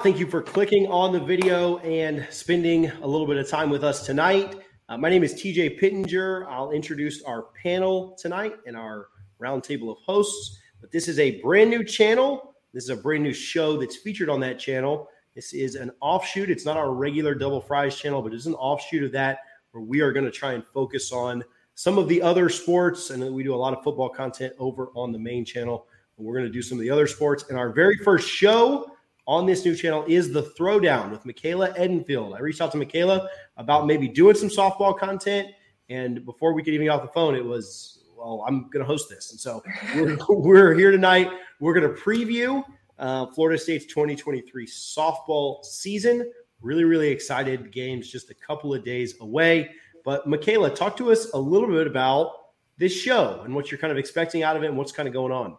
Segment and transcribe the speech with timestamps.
[0.00, 3.82] Thank you for clicking on the video and spending a little bit of time with
[3.82, 4.54] us tonight.
[4.88, 6.46] Uh, my name is TJ Pittinger.
[6.48, 9.08] I'll introduce our panel tonight and our
[9.42, 10.60] roundtable of hosts.
[10.80, 12.54] But this is a brand new channel.
[12.72, 15.08] This is a brand new show that's featured on that channel.
[15.34, 16.48] This is an offshoot.
[16.48, 19.40] It's not our regular Double Fries channel, but it's an offshoot of that
[19.72, 21.42] where we are going to try and focus on
[21.74, 23.10] some of the other sports.
[23.10, 25.88] And we do a lot of football content over on the main channel.
[26.16, 27.46] And we're going to do some of the other sports.
[27.48, 28.92] And our very first show
[29.28, 32.34] on this new channel is the Throwdown with Michaela Edenfield.
[32.34, 35.48] I reached out to Michaela about maybe doing some softball content.
[35.90, 38.86] And before we could even get off the phone, it was, well, I'm going to
[38.86, 39.30] host this.
[39.30, 39.62] And so
[39.94, 41.30] we're, we're here tonight.
[41.60, 42.64] We're going to preview
[42.98, 46.32] uh, Florida State's 2023 softball season.
[46.62, 47.70] Really, really excited.
[47.70, 49.70] Games just a couple of days away.
[50.06, 52.32] But Michaela, talk to us a little bit about
[52.78, 55.12] this show and what you're kind of expecting out of it and what's kind of
[55.12, 55.58] going on.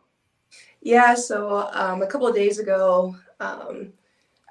[0.82, 3.94] Yeah, so um, a couple of days ago, um,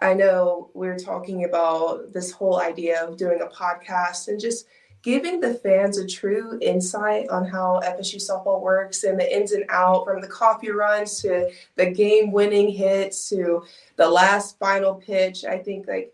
[0.01, 4.67] I know we are talking about this whole idea of doing a podcast and just
[5.03, 9.65] giving the fans a true insight on how FSU softball works and the ins and
[9.71, 13.65] out from the coffee runs to the game winning hits to
[13.97, 15.45] the last final pitch.
[15.45, 16.13] I think like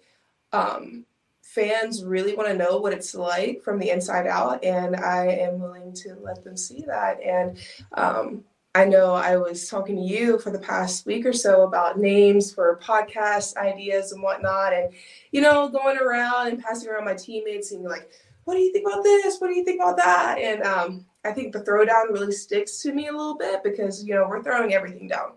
[0.53, 1.05] um,
[1.43, 5.59] fans really want to know what it's like from the inside out, and I am
[5.61, 7.21] willing to let them see that.
[7.23, 7.59] And
[7.95, 8.45] um,
[8.77, 12.53] I know I was talking to you for the past week or so about names
[12.53, 14.93] for podcast ideas and whatnot, and
[15.31, 18.11] you know, going around and passing around my teammates and like,
[18.45, 19.39] what do you think about this?
[19.39, 20.39] What do you think about that?
[20.39, 24.15] And um, I think the throwdown really sticks to me a little bit because you
[24.15, 25.33] know we're throwing everything down.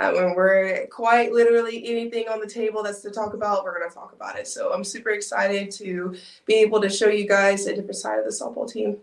[0.00, 3.88] Uh, when we're quite literally anything on the table that's to talk about, we're going
[3.88, 4.48] to talk about it.
[4.48, 6.16] So I'm super excited to
[6.46, 8.96] be able to show you guys a different side of the softball team.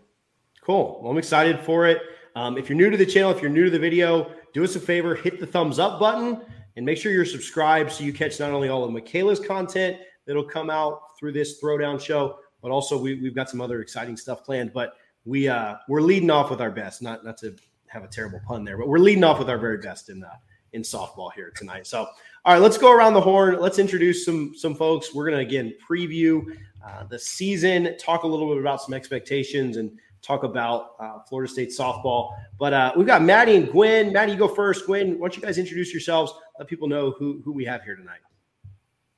[0.62, 0.98] Cool.
[1.00, 2.02] Well, I'm excited for it.
[2.36, 4.76] Um, if you're new to the channel, if you're new to the video, do us
[4.76, 6.40] a favor, hit the thumbs up button
[6.76, 10.44] and make sure you're subscribed so you catch not only all of Michaela's content that'll
[10.44, 14.44] come out through this throwdown show, but also we, have got some other exciting stuff
[14.44, 14.72] planned.
[14.72, 17.54] But we uh, we're leading off with our best, not not to
[17.86, 20.28] have a terrible pun there, but we're leading off with our very best in uh,
[20.72, 21.86] in softball here tonight.
[21.86, 22.06] So,
[22.44, 23.60] all right, let's go around the horn.
[23.60, 25.14] Let's introduce some some folks.
[25.14, 29.98] We're gonna again preview uh, the season, talk a little bit about some expectations, and
[30.22, 32.32] talk about uh, Florida State softball.
[32.58, 34.12] But uh, we've got Maddie and Gwen.
[34.12, 34.86] Maddie, you go first.
[34.86, 36.32] Gwen, why don't you guys introduce yourselves?
[36.58, 38.20] Let people know who, who we have here tonight.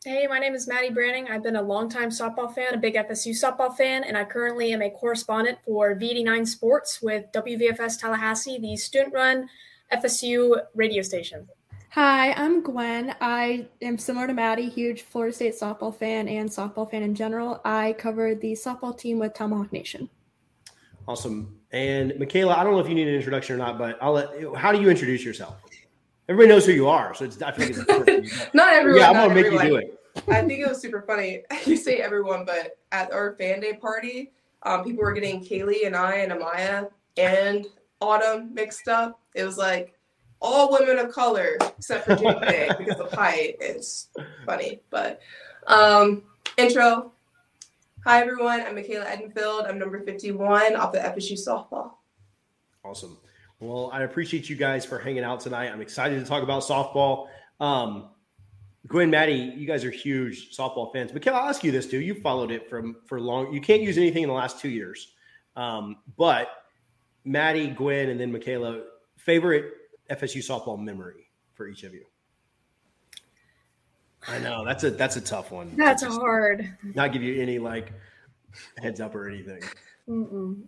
[0.05, 1.29] Hey, my name is Maddie Branning.
[1.29, 4.83] I've been a longtime softball fan, a big FSU softball fan, and I currently am
[4.83, 9.49] a correspondent for V89 Sports with WVFS Tallahassee, the student run
[9.93, 11.49] FSU radio station.
[11.91, 13.15] Hi, I'm Gwen.
[13.21, 17.61] I am similar to Maddie, huge Florida State softball fan and softball fan in general.
[17.65, 20.09] I cover the softball team with Tomahawk Nation.
[21.09, 21.59] Awesome.
[21.73, 24.31] And Michaela, I don't know if you need an introduction or not, but I'll let.
[24.57, 25.57] How do you introduce yourself?
[26.29, 27.41] Everybody knows who you are, so it's.
[27.43, 29.01] I feel like it's not everyone.
[29.01, 29.67] Yeah, I'm gonna make everyone.
[29.67, 29.99] you do it.
[30.29, 31.43] I think it was super funny.
[31.67, 34.33] You say everyone, but at our fan day party,
[34.65, 37.67] um, people were getting Kaley and I and Amaya and
[38.01, 39.21] Autumn mixed up.
[39.35, 39.95] It was like
[40.41, 43.57] all women of color except for Jake because of height.
[43.61, 44.09] It's
[44.45, 45.21] funny, but
[45.67, 46.23] um,
[46.57, 47.12] intro.
[48.05, 48.61] Hi, everyone.
[48.63, 49.69] I'm Michaela Edenfield.
[49.69, 51.93] I'm number 51 off the FSU softball.
[52.85, 53.17] Awesome.
[53.61, 55.71] Well, I appreciate you guys for hanging out tonight.
[55.71, 57.29] I'm excited to talk about softball.
[57.61, 58.09] Um,
[58.89, 61.12] Gwen, Maddie, you guys are huge softball fans.
[61.12, 62.01] Michaela, I'll ask you this too.
[62.01, 63.53] You followed it from for long.
[63.53, 65.12] You can't use anything in the last two years,
[65.55, 66.49] um, but
[67.25, 68.83] Maddie, Gwen, and then Michaela,
[69.17, 69.75] favorite
[70.11, 72.05] FSU softball memory for each of you.
[74.28, 75.72] I know that's a that's a tough one.
[75.77, 76.77] That's hard.
[76.94, 77.93] Not give you any like
[78.78, 79.62] heads up or anything.
[80.09, 80.62] Mm-mm.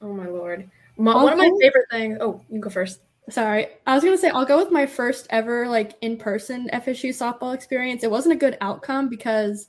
[0.00, 0.70] Oh my lord!
[0.96, 2.18] My, one of my favorite things.
[2.20, 3.00] Oh, you go first.
[3.30, 7.10] Sorry, I was gonna say I'll go with my first ever like in person FSU
[7.10, 8.04] softball experience.
[8.04, 9.68] It wasn't a good outcome because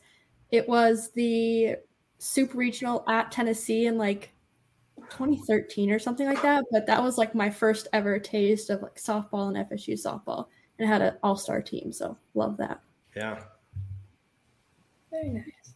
[0.52, 1.78] it was the
[2.18, 4.32] super regional at Tennessee in like
[5.10, 6.66] 2013 or something like that.
[6.72, 10.48] But that was like my first ever taste of like softball and FSU softball,
[10.78, 11.92] and it had an all star team.
[11.92, 12.82] So love that.
[13.16, 13.40] Yeah.
[15.12, 15.76] Very nice.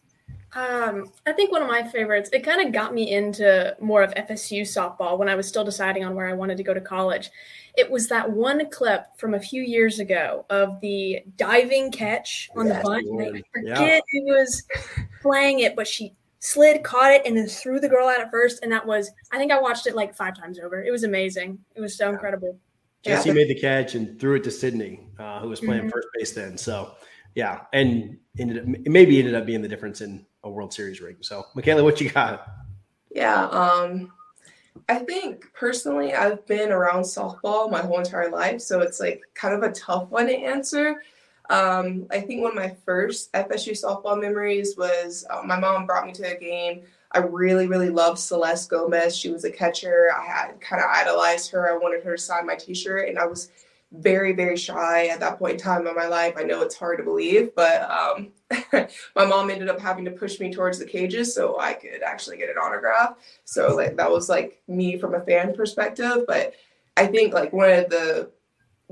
[0.52, 4.12] Um, I think one of my favorites, it kind of got me into more of
[4.14, 7.30] FSU softball when I was still deciding on where I wanted to go to college.
[7.76, 12.66] It was that one clip from a few years ago of the diving catch on
[12.66, 13.06] yes, the bunt.
[13.36, 14.00] I forget yeah.
[14.10, 14.64] who was
[15.22, 18.58] playing it, but she slid, caught it, and then threw the girl out at first.
[18.64, 20.82] And that was, I think I watched it like five times over.
[20.82, 21.58] It was amazing.
[21.76, 22.58] It was so incredible.
[23.02, 23.34] Jesse yeah.
[23.34, 25.90] made the catch and threw it to Sydney, uh, who was playing mm-hmm.
[25.90, 26.58] first base then.
[26.58, 26.96] So
[27.34, 31.16] yeah, and ended up, maybe ended up being the difference in a World Series ring.
[31.20, 32.46] So, Michaela, what you got?
[33.10, 34.12] Yeah, um,
[34.88, 39.54] I think personally, I've been around softball my whole entire life, so it's like kind
[39.54, 41.02] of a tough one to answer.
[41.50, 46.06] Um, I think one of my first FSU softball memories was uh, my mom brought
[46.06, 46.82] me to a game.
[47.12, 49.16] I really, really loved Celeste Gomez.
[49.16, 50.10] She was a catcher.
[50.16, 51.68] I had kind of idolized her.
[51.68, 53.50] I wanted her to sign my T-shirt, and I was
[53.92, 56.34] very, very shy at that point in time in my life.
[56.36, 58.28] I know it's hard to believe, but um,
[59.16, 62.36] my mom ended up having to push me towards the cages so I could actually
[62.36, 63.16] get an autograph.
[63.44, 66.24] So like that was like me from a fan perspective.
[66.26, 66.54] But
[66.96, 68.30] I think like one of the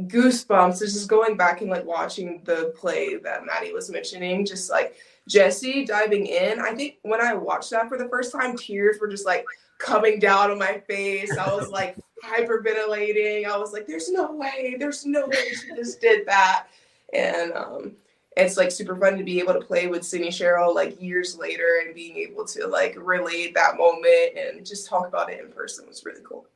[0.03, 4.71] goosebumps is just going back and like watching the play that Maddie was mentioning, just
[4.71, 4.97] like
[5.29, 6.61] Jesse diving in.
[6.61, 9.45] I think when I watched that for the first time, tears were just like
[9.79, 11.37] coming down on my face.
[11.37, 13.47] I was like hyperventilating.
[13.47, 16.67] I was like, there's no way, there's no way she just did that.
[17.13, 17.93] And um,
[18.37, 21.83] it's like super fun to be able to play with Sydney Sherrill like years later
[21.85, 25.87] and being able to like relate that moment and just talk about it in person
[25.87, 26.47] was really cool.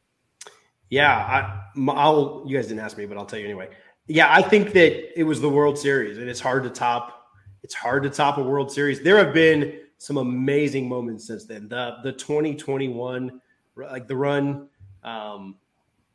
[0.91, 2.45] Yeah, I, I'll.
[2.47, 3.71] You guys didn't ask me, but I'll tell you anyway.
[4.09, 7.29] Yeah, I think that it was the World Series, and it's hard to top.
[7.63, 9.01] It's hard to top a World Series.
[9.01, 11.69] There have been some amazing moments since then.
[11.69, 13.41] The the 2021,
[13.77, 14.69] like the run
[15.05, 15.55] um,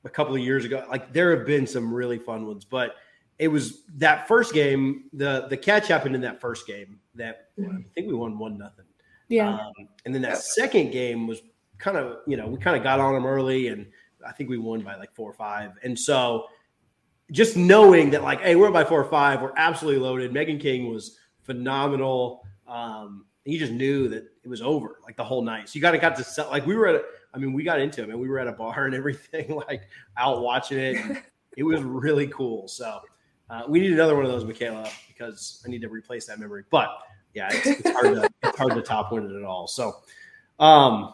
[0.04, 2.66] a couple of years ago, like there have been some really fun ones.
[2.66, 2.96] But
[3.40, 5.06] it was that first game.
[5.14, 7.00] The the catch happened in that first game.
[7.16, 8.86] That I think we won one nothing.
[9.30, 9.72] Yeah, um,
[10.06, 11.42] and then that second game was
[11.78, 13.88] kind of you know we kind of got on them early and
[14.26, 15.72] I think we won by like four or five.
[15.82, 16.48] And so
[17.32, 20.34] just knowing that, like, hey, we're by four or five, we're absolutely loaded.
[20.34, 22.44] Meghan King was phenomenal.
[22.68, 25.70] Um, he just knew that it was over like the whole night.
[25.70, 27.02] So you got to got to sell, like we were at,
[27.34, 29.84] I mean, we got into it and we were at a bar and everything, like
[30.18, 31.24] out watching it.
[31.58, 32.68] it was really cool.
[32.68, 33.00] So
[33.50, 36.66] uh, we need another one of those, Michaela, because I need to replace that memory.
[36.70, 36.90] But
[37.34, 39.66] yeah, it's, it's hard to it's hard to top win it at all.
[39.66, 39.96] So,
[40.60, 41.14] um,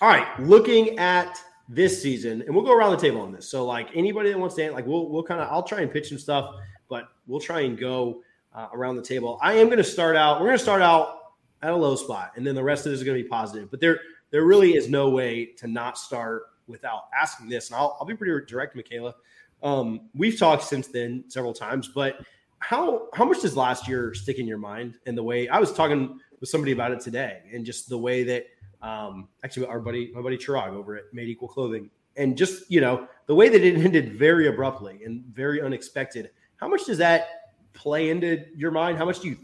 [0.00, 1.38] all right, looking at
[1.68, 3.48] this season, and we'll go around the table on this.
[3.48, 6.08] So, like anybody that wants to, like, we'll we'll kind of, I'll try and pitch
[6.08, 6.56] some stuff,
[6.88, 8.22] but we'll try and go
[8.52, 9.38] uh, around the table.
[9.40, 10.40] I am going to start out.
[10.40, 11.21] We're going to start out
[11.62, 13.70] at a low spot, and then the rest of this is going to be positive.
[13.70, 14.00] But there,
[14.30, 17.70] there really is no way to not start without asking this.
[17.70, 19.14] And I'll, I'll be pretty direct, Michaela.
[19.62, 22.24] Um, we've talked since then several times, but
[22.58, 24.94] how how much does last year stick in your mind?
[25.06, 28.24] And the way I was talking with somebody about it today, and just the way
[28.24, 28.46] that
[28.82, 32.80] um, actually, our buddy, my buddy Chirag over at Made Equal Clothing, and just you
[32.80, 36.30] know the way that it ended very abruptly and very unexpected.
[36.56, 38.98] How much does that play into your mind?
[38.98, 39.36] How much do you,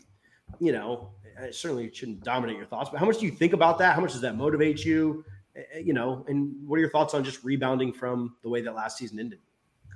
[0.60, 1.10] you know,
[1.42, 3.94] it certainly shouldn't dominate your thoughts, but how much do you think about that?
[3.94, 5.24] How much does that motivate you?
[5.56, 8.60] Eh, eh, you know, and what are your thoughts on just rebounding from the way
[8.60, 9.40] that last season ended?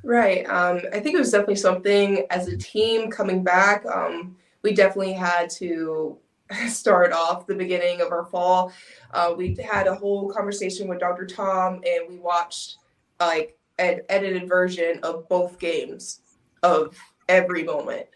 [0.04, 0.44] Right.
[0.48, 3.84] Um, I think it was definitely something as a team coming back.
[3.86, 6.18] Um, we definitely had to
[6.68, 8.72] start off the beginning of our fall.
[9.12, 11.26] Uh, we had a whole conversation with Dr.
[11.26, 12.78] Tom, and we watched
[13.20, 16.20] like an edited version of both games
[16.62, 16.96] of
[17.28, 18.06] every moment.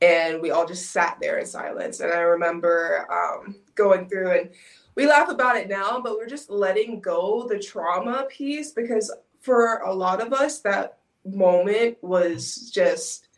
[0.00, 2.00] And we all just sat there in silence.
[2.00, 4.50] And I remember um, going through and
[4.94, 9.78] we laugh about it now, but we're just letting go the trauma piece because for
[9.78, 13.28] a lot of us, that moment was just,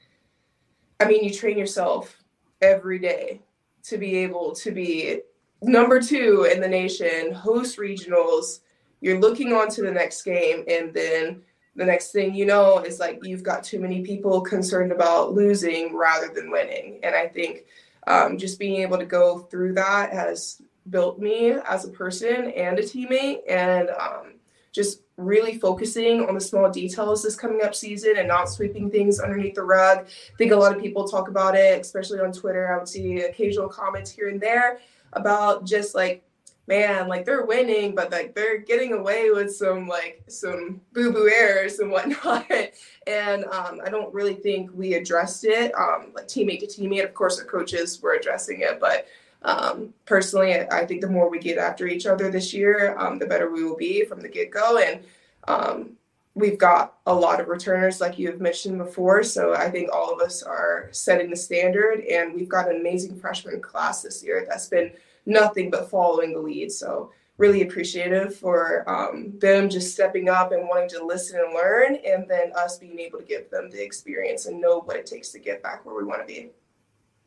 [1.00, 2.16] I mean, you train yourself
[2.62, 3.42] every day
[3.84, 5.20] to be able to be
[5.62, 8.60] number two in the nation, host regionals.
[9.00, 11.42] You're looking on to the next game, and then
[11.76, 15.96] the next thing you know is like you've got too many people concerned about losing
[15.96, 17.00] rather than winning.
[17.02, 17.64] And I think
[18.06, 22.78] um, just being able to go through that has built me as a person and
[22.78, 24.34] a teammate, and um,
[24.72, 29.20] just really focusing on the small details this coming up season and not sweeping things
[29.20, 29.98] underneath the rug.
[29.98, 32.72] I think a lot of people talk about it, especially on Twitter.
[32.72, 34.80] I would see occasional comments here and there
[35.12, 36.24] about just like,
[36.70, 41.28] man, like they're winning, but like they're getting away with some like some boo boo
[41.28, 42.46] errors and whatnot.
[43.08, 47.04] and um, I don't really think we addressed it, um, like teammate to teammate.
[47.04, 49.08] Of course, the coaches were addressing it, but
[49.42, 53.26] um, personally, I, think the more we get after each other this year, um, the
[53.26, 54.78] better we will be from the get go.
[54.78, 55.02] And
[55.48, 55.92] um,
[56.34, 59.22] we've got a lot of returners, like you have mentioned before.
[59.22, 63.18] So I think all of us are setting the standard, and we've got an amazing
[63.18, 64.92] freshman class this year that's been
[65.26, 66.72] nothing but following the lead.
[66.72, 71.96] So really appreciative for um, them just stepping up and wanting to listen and learn,
[72.06, 75.30] and then us being able to give them the experience and know what it takes
[75.30, 76.50] to get back where we want to be.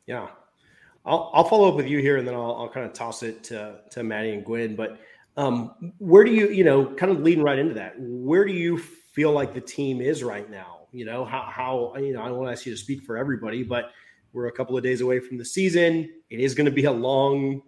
[0.06, 0.28] Yeah,
[1.06, 3.44] I'll, I'll follow up with you here and then I'll, I'll kind of toss it
[3.46, 4.76] to, to Maddie and Gwen.
[4.76, 5.00] But
[5.36, 8.78] um, where do you, you know, kind of leading right into that, where do you
[8.78, 10.82] feel like the team is right now?
[10.92, 13.18] You know, how, how, you know, I don't want to ask you to speak for
[13.18, 13.92] everybody, but
[14.32, 16.10] we're a couple of days away from the season.
[16.30, 17.64] It is going to be a long,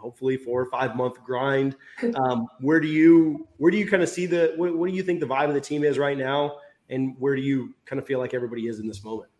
[0.00, 1.76] hopefully four or five month grind.
[2.14, 5.02] Um, where do you, where do you kind of see the, what, what do you
[5.02, 6.56] think the vibe of the team is right now?
[6.88, 9.30] And where do you kind of feel like everybody is in this moment?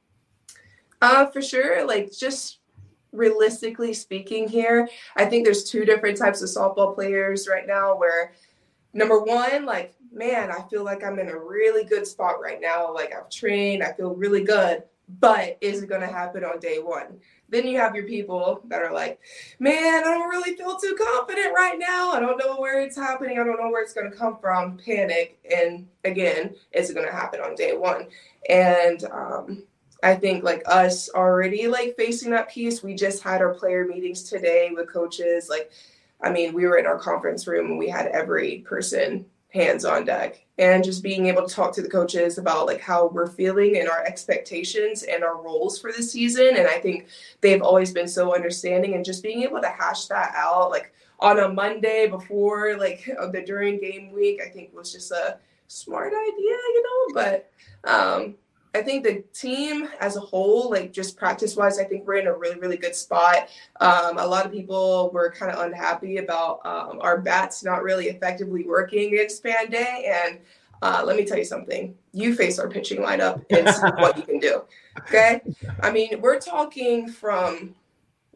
[1.02, 1.84] Uh, for sure.
[1.86, 2.58] Like just
[3.12, 8.34] realistically speaking here, I think there's two different types of softball players right now where
[8.92, 12.92] number one, like, man, I feel like I'm in a really good spot right now.
[12.92, 14.84] Like I've trained, I feel really good,
[15.18, 17.18] but is it going to happen on day one?
[17.48, 19.18] Then you have your people that are like,
[19.58, 22.12] man, I don't really feel too confident right now.
[22.12, 23.38] I don't know where it's happening.
[23.38, 24.78] I don't know where it's going to come from.
[24.78, 25.38] Panic.
[25.52, 28.06] And again, is it going to happen on day one?
[28.48, 29.64] And um,
[30.02, 32.82] I think like us already like facing that piece.
[32.82, 35.48] We just had our player meetings today with coaches.
[35.48, 35.72] Like,
[36.22, 40.04] I mean, we were in our conference room and we had every person hands on
[40.04, 43.78] deck and just being able to talk to the coaches about like how we're feeling
[43.78, 46.56] and our expectations and our roles for the season.
[46.56, 47.06] And i think
[47.40, 51.38] they've always been so understanding and just being able to hash that out like on
[51.40, 56.56] a monday before like the during game week i think was just a smart idea
[56.74, 57.50] you know but
[57.84, 58.34] um
[58.74, 62.28] I think the team as a whole, like just practice wise, I think we're in
[62.28, 63.48] a really, really good spot.
[63.80, 68.08] Um, a lot of people were kind of unhappy about um, our bats not really
[68.08, 70.12] effectively working in span Day.
[70.26, 70.38] And
[70.82, 74.22] uh, let me tell you something you face our pitching lineup and see what you
[74.22, 74.62] can do.
[75.00, 75.40] Okay.
[75.80, 77.74] I mean, we're talking from,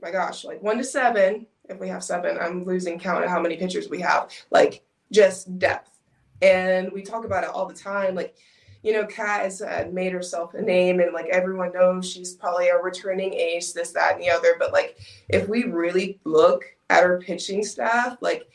[0.02, 1.46] my gosh, like one to seven.
[1.68, 5.58] If we have seven, I'm losing count of how many pitchers we have, like just
[5.58, 5.90] depth.
[6.42, 8.14] And we talk about it all the time.
[8.14, 8.34] Like,
[8.84, 12.68] you know, Kat has uh, made herself a name and like everyone knows she's probably
[12.68, 14.56] a returning ace, this, that, and the other.
[14.58, 14.98] But like,
[15.30, 18.46] if we really look at our pitching staff, like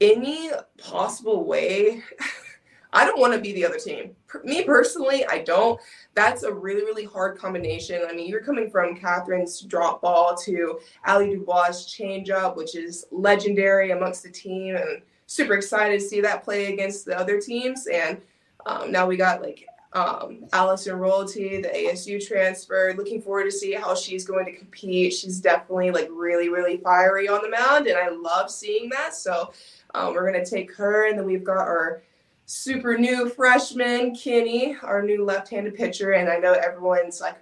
[0.00, 2.02] any possible way,
[2.94, 4.16] I don't want to be the other team.
[4.44, 5.78] Me personally, I don't.
[6.14, 8.02] That's a really, really hard combination.
[8.08, 13.90] I mean, you're coming from Kathryn's drop ball to Ali Dubois' changeup, which is legendary
[13.90, 17.86] amongst the team, and super excited to see that play against the other teams.
[17.88, 18.22] And
[18.66, 22.92] um, now we got like um, Allison Royalty, the ASU transfer.
[22.96, 25.12] Looking forward to see how she's going to compete.
[25.12, 29.14] She's definitely like really, really fiery on the mound, and I love seeing that.
[29.14, 29.52] So
[29.94, 32.02] um, we're gonna take her, and then we've got our
[32.46, 37.36] super new freshman Kenny, our new left-handed pitcher, and I know everyone's like.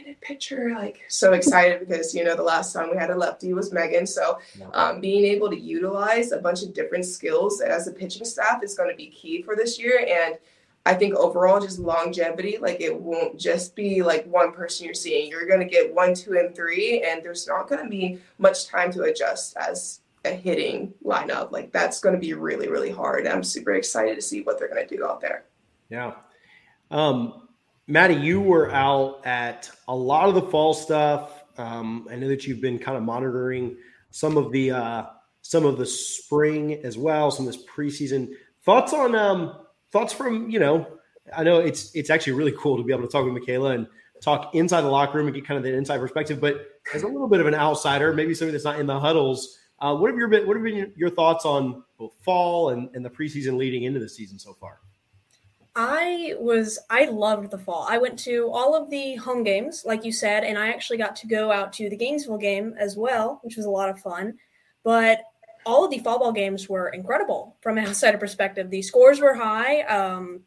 [0.00, 3.52] Left-handed pitcher, like so excited because you know the last time we had a lefty
[3.52, 4.08] was Meghan.
[4.08, 4.38] So
[4.72, 8.74] um, being able to utilize a bunch of different skills as a pitching staff is
[8.74, 10.06] going to be key for this year.
[10.08, 10.38] And
[10.86, 15.28] I think overall, just longevity, like it won't just be like one person you're seeing.
[15.28, 18.66] You're going to get one, two, and three, and there's not going to be much
[18.66, 21.52] time to adjust as a hitting lineup.
[21.52, 23.26] Like that's going to be really, really hard.
[23.26, 25.44] I'm super excited to see what they're going to do out there.
[25.90, 26.14] Yeah.
[26.90, 27.48] Um,
[27.90, 31.42] Maddie, you were out at a lot of the fall stuff.
[31.58, 33.76] Um, I know that you've been kind of monitoring
[34.10, 35.06] some of the uh,
[35.42, 38.30] some of the spring as well, some of this preseason.
[38.62, 39.56] Thoughts on um,
[39.90, 40.86] thoughts from you know?
[41.36, 43.88] I know it's it's actually really cool to be able to talk with Michaela and
[44.22, 46.40] talk inside the locker room and get kind of the inside perspective.
[46.40, 49.58] But as a little bit of an outsider, maybe somebody that's not in the huddles,
[49.80, 53.04] uh, what have your been what have been your thoughts on both fall and, and
[53.04, 54.78] the preseason leading into the season so far?
[55.76, 57.86] I was I loved the fall.
[57.88, 61.16] I went to all of the home games, like you said, and I actually got
[61.16, 64.34] to go out to the Gainesville game as well, which was a lot of fun.
[64.82, 65.22] But
[65.66, 68.70] all of the fall ball games were incredible from an outsider perspective.
[68.70, 69.82] The scores were high.
[69.82, 70.40] Um,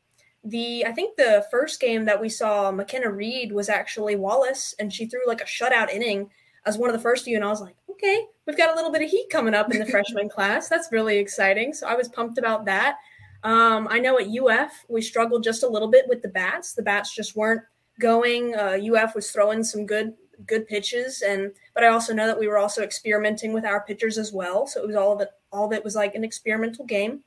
[0.44, 4.92] the I think the first game that we saw McKenna Reed was actually Wallace, and
[4.92, 6.30] she threw like a shutout inning
[6.66, 8.92] as one of the first few, and I was like, okay, we've got a little
[8.92, 10.68] bit of heat coming up in the freshman class.
[10.68, 11.74] That's really exciting.
[11.74, 12.98] So I was pumped about that.
[13.44, 16.74] Um, I know at UF we struggled just a little bit with the bats.
[16.74, 17.62] The bats just weren't
[18.00, 18.56] going.
[18.56, 20.14] Uh, UF was throwing some good
[20.48, 24.18] good pitches, and but I also know that we were also experimenting with our pitchers
[24.18, 24.66] as well.
[24.68, 25.30] So it was all of it.
[25.52, 27.24] All of it was like an experimental game.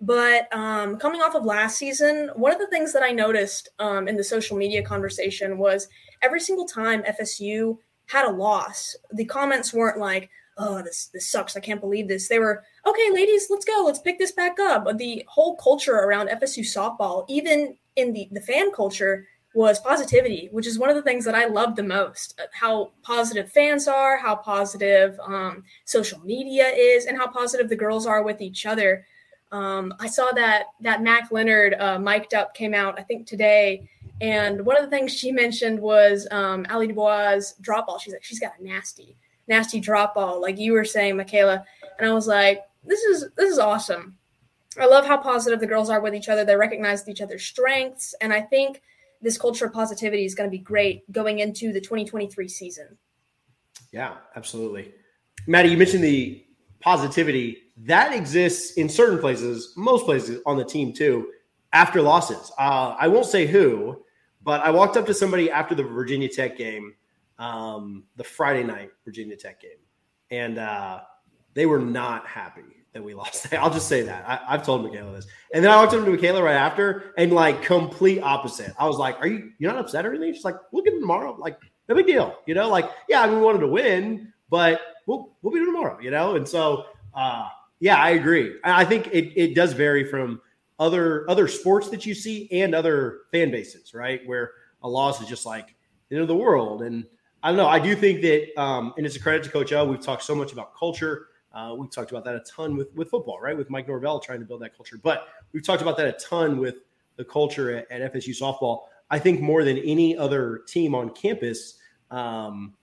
[0.00, 4.08] But um, coming off of last season, one of the things that I noticed um,
[4.08, 5.88] in the social media conversation was
[6.20, 11.56] every single time FSU had a loss, the comments weren't like, "Oh, this this sucks.
[11.56, 13.82] I can't believe this." They were okay, ladies, let's go.
[13.84, 14.86] Let's pick this back up.
[14.98, 20.66] The whole culture around FSU softball, even in the, the fan culture, was positivity, which
[20.66, 22.40] is one of the things that I love the most.
[22.52, 28.06] How positive fans are, how positive um, social media is, and how positive the girls
[28.06, 29.06] are with each other.
[29.52, 33.88] Um, I saw that that Mac Leonard uh, mic'd up came out, I think today,
[34.20, 37.98] and one of the things she mentioned was um, Ali Dubois' drop ball.
[37.98, 39.16] She's like, she's got a nasty,
[39.48, 41.64] nasty drop ball, like you were saying, Michaela.
[41.98, 44.16] And I was like, this is this is awesome.
[44.78, 46.44] I love how positive the girls are with each other.
[46.44, 48.82] They recognize each other's strengths, and I think
[49.22, 52.98] this culture of positivity is going to be great going into the 2023 season.
[53.92, 54.92] Yeah, absolutely.
[55.46, 56.44] Maddie, you mentioned the
[56.80, 61.28] positivity that exists in certain places, most places on the team too,
[61.72, 62.52] after losses.
[62.58, 64.02] Uh, I won't say who,
[64.42, 66.94] but I walked up to somebody after the Virginia Tech game,
[67.38, 69.78] um, the Friday night Virginia Tech game,
[70.30, 71.00] and uh,
[71.54, 73.52] they were not happy that we lost.
[73.54, 74.24] I'll just say that.
[74.26, 75.26] I, have told Michaela this.
[75.52, 78.72] And then I walked up to Michaela right after and like complete opposite.
[78.78, 80.34] I was like, Are you you're not upset or anything?
[80.34, 81.36] She's like, We'll get it tomorrow.
[81.38, 81.58] like,
[81.88, 82.38] no big deal.
[82.46, 85.66] You know, like, yeah, I mean, we wanted to win, but we'll we'll be there
[85.66, 86.36] tomorrow, you know?
[86.36, 86.84] And so
[87.14, 87.48] uh
[87.80, 88.56] yeah, I agree.
[88.64, 90.40] I think it, it does vary from
[90.78, 94.20] other other sports that you see and other fan bases, right?
[94.26, 95.74] Where a loss is just like
[96.08, 96.82] the end of the world.
[96.82, 97.04] And
[97.42, 97.66] I don't know.
[97.66, 99.84] I do think that, um, and it's a credit to Coach O.
[99.84, 103.08] We've talked so much about culture uh, we talked about that a ton with with
[103.08, 103.56] football, right?
[103.56, 106.58] With Mike Norvell trying to build that culture, but we've talked about that a ton
[106.58, 106.76] with
[107.16, 108.82] the culture at, at FSU softball.
[109.08, 111.78] I think more than any other team on campus,
[112.10, 112.74] um,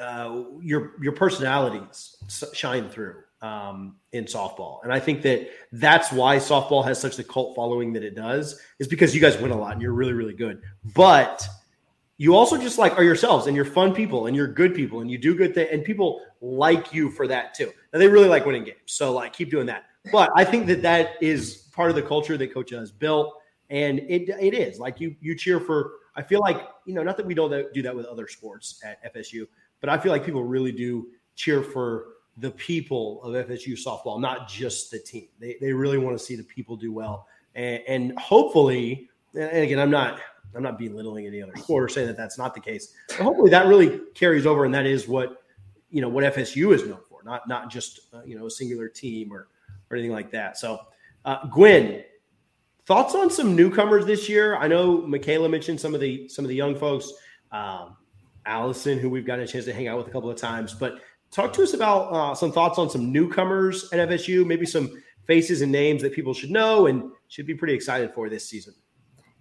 [0.00, 2.16] uh, your your personalities
[2.52, 7.24] shine through um, in softball, and I think that that's why softball has such a
[7.24, 8.60] cult following that it does.
[8.80, 10.62] Is because you guys win a lot and you're really really good,
[10.96, 11.46] but
[12.18, 15.10] you also just like are yourselves and you're fun people and you're good people and
[15.10, 17.72] you do good things and people like you for that too.
[17.92, 18.78] And they really like winning games.
[18.86, 19.84] So like keep doing that.
[20.12, 23.34] But I think that that is part of the culture that coach has built
[23.70, 24.80] and it it is.
[24.80, 27.82] Like you you cheer for I feel like, you know, not that we don't do
[27.82, 29.46] that with other sports at FSU,
[29.80, 31.06] but I feel like people really do
[31.36, 32.06] cheer for
[32.38, 35.28] the people of FSU softball, not just the team.
[35.38, 37.28] They they really want to see the people do well.
[37.54, 40.20] And, and hopefully, and again, I'm not
[40.54, 42.94] I'm not belittling any other sport or saying that that's not the case.
[43.08, 45.42] But hopefully, that really carries over, and that is what
[45.90, 48.88] you know what FSU is known for, not not just uh, you know a singular
[48.88, 49.48] team or
[49.90, 50.58] or anything like that.
[50.58, 50.80] So,
[51.24, 52.04] uh, Gwen,
[52.86, 54.56] thoughts on some newcomers this year?
[54.56, 57.12] I know Michaela mentioned some of the some of the young folks,
[57.52, 57.96] um,
[58.46, 61.00] Allison, who we've gotten a chance to hang out with a couple of times, but
[61.30, 65.60] talk to us about uh, some thoughts on some newcomers at FSU, maybe some faces
[65.60, 68.74] and names that people should know and should be pretty excited for this season.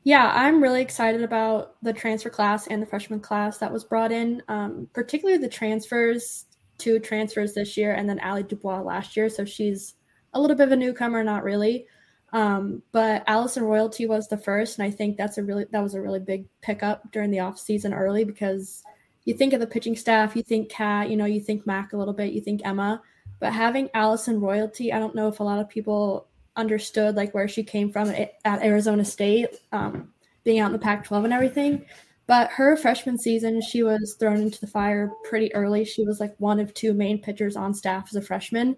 [0.08, 4.14] Yeah, I'm really excited about the transfer class and the freshman class that was brought
[4.14, 6.46] in, um, particularly the transfers,
[6.78, 9.28] two transfers this year, and then Ali Dubois last year.
[9.28, 9.96] So she's
[10.34, 11.88] a little bit of a newcomer, not really.
[12.32, 15.94] Um, but Allison Royalty was the first, and I think that's a really that was
[15.94, 18.84] a really big pickup during the off season early because
[19.26, 21.98] you think of the pitching staff, you think Kat, you know, you think Mac a
[21.98, 23.02] little bit, you think Emma,
[23.42, 26.27] but having Allison Royalty, I don't know if a lot of people
[26.58, 30.12] understood like where she came from at, Arizona State, um,
[30.44, 31.86] being out in the Pac-12 and everything.
[32.26, 35.86] But her freshman season, she was thrown into the fire pretty early.
[35.86, 38.76] She was like one of two main pitchers on staff as a freshman.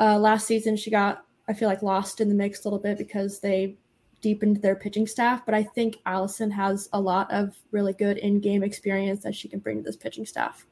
[0.00, 2.96] Uh, last season, she got I feel like lost in the mix a little bit
[2.96, 3.76] because they
[4.20, 5.44] deepened their pitching staff.
[5.44, 9.58] But I think Allison has a lot of really good in-game experience that she can
[9.58, 10.66] bring to this pitching staff.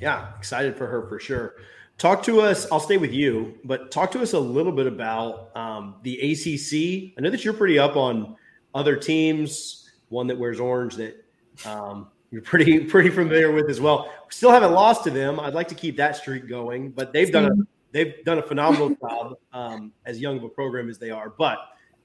[0.00, 1.54] Yeah, excited for her for sure.
[1.98, 2.66] Talk to us.
[2.72, 7.14] I'll stay with you, but talk to us a little bit about um, the ACC.
[7.16, 8.36] I know that you're pretty up on
[8.74, 9.90] other teams.
[10.08, 11.24] One that wears orange that
[11.64, 14.10] um, you're pretty pretty familiar with as well.
[14.30, 15.38] Still haven't lost to them.
[15.38, 17.54] I'd like to keep that streak going, but they've done a
[17.92, 21.30] they've done a phenomenal job um, as young of a program as they are.
[21.30, 21.58] But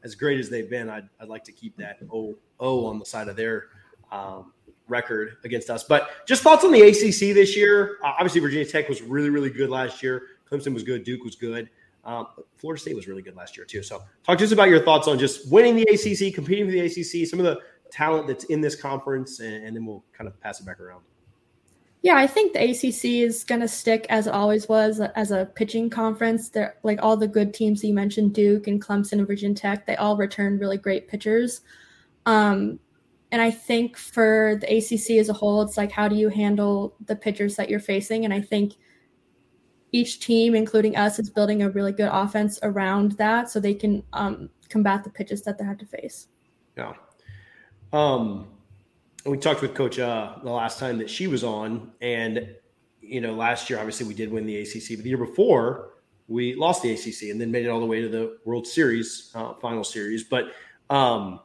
[0.03, 3.05] as great as they've been, I'd, I'd like to keep that O O on the
[3.05, 3.69] side of their
[4.11, 4.53] um,
[4.87, 5.83] record against us.
[5.83, 7.97] But just thoughts on the ACC this year.
[8.03, 10.23] Uh, obviously, Virginia Tech was really, really good last year.
[10.49, 11.03] Clemson was good.
[11.03, 11.69] Duke was good.
[12.05, 13.83] Um, Florida State was really good last year too.
[13.83, 16.79] So, talk to us about your thoughts on just winning the ACC, competing for the
[16.79, 17.59] ACC, some of the
[17.91, 21.01] talent that's in this conference, and, and then we'll kind of pass it back around.
[22.03, 25.49] Yeah, I think the ACC is going to stick as it always was as a
[25.55, 26.49] pitching conference.
[26.49, 29.95] There, like all the good teams you mentioned, Duke and Clemson and Virginia Tech, they
[29.95, 31.61] all returned really great pitchers.
[32.25, 32.79] Um,
[33.31, 36.95] and I think for the ACC as a whole, it's like how do you handle
[37.05, 38.23] the pitchers that you're facing?
[38.23, 38.75] And I think
[39.91, 44.03] each team, including us, is building a really good offense around that so they can
[44.13, 46.27] um, combat the pitches that they have to face.
[46.77, 46.93] Yeah.
[47.91, 48.47] Um,
[49.25, 52.55] we talked with Coach uh, the last time that she was on, and
[53.01, 55.91] you know, last year obviously we did win the ACC, but the year before
[56.27, 59.31] we lost the ACC and then made it all the way to the World Series
[59.35, 60.25] uh, final series.
[60.25, 60.51] But
[60.89, 61.39] um,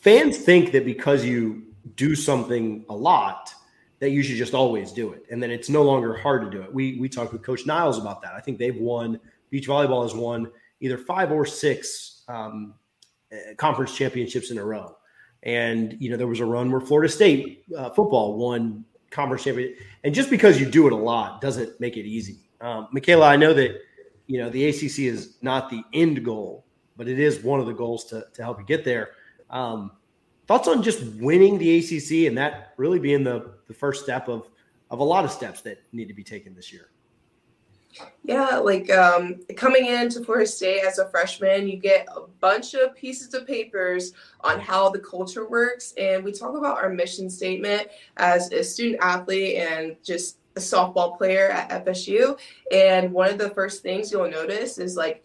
[0.00, 1.64] fans think that because you
[1.96, 3.52] do something a lot
[4.00, 6.62] that you should just always do it and then it's no longer hard to do
[6.62, 6.72] it.
[6.72, 8.34] We we talked with coach niles about that.
[8.34, 9.18] I think they've won
[9.50, 12.74] beach volleyball has won either five or six um,
[13.32, 14.96] eh, conference championships in a row.
[15.42, 19.74] And you know there was a run where florida state uh, football won conference champion
[20.04, 22.40] and just because you do it a lot doesn't make it easy.
[22.60, 23.80] Um, michaela i know that
[24.26, 26.64] you know the acc is not the end goal
[26.96, 29.10] but it is one of the goals to, to help you get there
[29.50, 29.92] um,
[30.46, 34.48] thoughts on just winning the ACC and that really being the, the first step of,
[34.90, 36.88] of a lot of steps that need to be taken this year?
[38.22, 42.94] Yeah, like um, coming into Florida State as a freshman, you get a bunch of
[42.94, 45.94] pieces of papers on how the culture works.
[45.96, 51.16] And we talk about our mission statement as a student athlete and just a softball
[51.16, 52.38] player at FSU.
[52.72, 55.24] And one of the first things you'll notice is like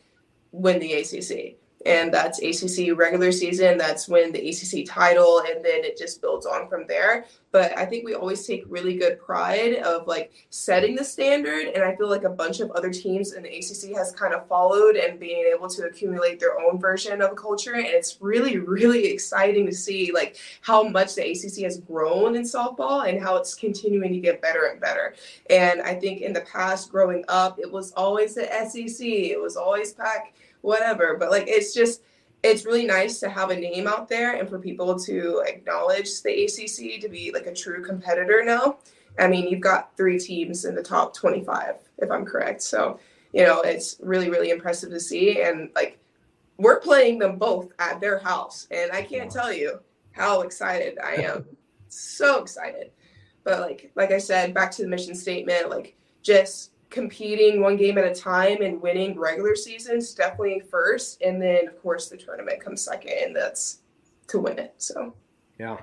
[0.52, 3.78] win the ACC and that's ACC regular season.
[3.78, 7.26] That's when the ACC title, and then it just builds on from there.
[7.52, 11.84] But I think we always take really good pride of like setting the standard, and
[11.84, 14.96] I feel like a bunch of other teams in the ACC has kind of followed
[14.96, 19.06] and being able to accumulate their own version of a culture, and it's really, really
[19.06, 23.54] exciting to see like how much the ACC has grown in softball and how it's
[23.54, 25.13] continuing to get better and better.
[25.50, 29.58] And I think in the past, growing up, it was always the SEC, it was
[29.58, 31.17] always Pac whatever.
[31.19, 32.02] But like it's just
[32.41, 36.43] it's really nice to have a name out there and for people to acknowledge the
[36.43, 38.80] ACC to be like a true competitor now.
[39.17, 42.62] I mean, you've got three teams in the top 25, if I'm correct.
[42.62, 42.99] So,
[43.32, 45.41] you know, it's really, really impressive to see.
[45.41, 45.99] And like,
[46.58, 48.67] we're playing them both at their house.
[48.71, 49.80] And I can't tell you
[50.12, 51.45] how excited I am.
[51.88, 52.91] so excited.
[53.45, 57.97] But like, like I said, back to the mission statement, like, just competing one game
[57.97, 62.63] at a time and winning regular seasons definitely first and then of course the tournament
[62.63, 63.79] comes second and that's
[64.27, 65.13] to win it so
[65.60, 65.77] yeah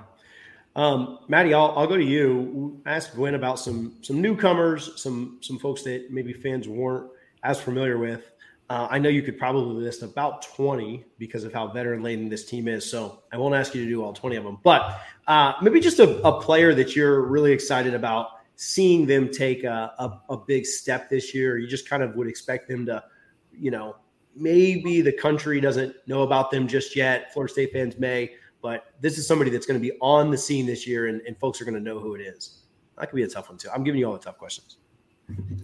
[0.75, 2.81] um, Maddie, I'll, I'll go to you.
[2.85, 7.11] Ask Gwen about some some newcomers, some some folks that maybe fans weren't
[7.43, 8.31] as familiar with.
[8.69, 12.45] Uh, I know you could probably list about 20 because of how veteran laden this
[12.45, 12.89] team is.
[12.89, 15.99] So I won't ask you to do all 20 of them, but uh, maybe just
[15.99, 20.67] a, a player that you're really excited about seeing them take a, a, a big
[20.67, 21.57] step this year?
[21.57, 23.03] You just kind of would expect them to,
[23.51, 23.95] you know,
[24.35, 27.33] maybe the country doesn't know about them just yet.
[27.33, 30.67] Florida State fans may, but this is somebody that's going to be on the scene
[30.67, 32.59] this year, and, and folks are going to know who it is.
[32.99, 33.69] That could be a tough one too.
[33.73, 34.77] I'm giving you all the tough questions.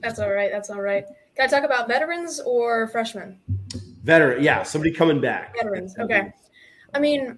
[0.01, 0.49] That's all right.
[0.51, 1.05] That's all right.
[1.35, 3.39] Can I talk about veterans or freshmen?
[4.03, 5.55] Veteran, yeah, somebody coming back.
[5.55, 5.95] Veterans.
[5.99, 6.33] Okay.
[6.95, 7.37] I mean,